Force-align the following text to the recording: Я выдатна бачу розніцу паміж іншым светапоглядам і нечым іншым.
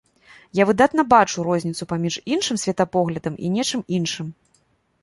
Я 0.59 0.63
выдатна 0.69 1.05
бачу 1.13 1.45
розніцу 1.49 1.83
паміж 1.91 2.17
іншым 2.35 2.61
светапоглядам 2.65 3.33
і 3.47 3.55
нечым 3.59 3.87
іншым. 4.01 4.27